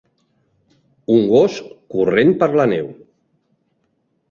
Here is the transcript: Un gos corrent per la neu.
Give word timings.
Un 1.17 1.21
gos 1.33 1.59
corrent 1.97 2.35
per 2.41 2.51
la 2.63 2.69
neu. 2.75 2.91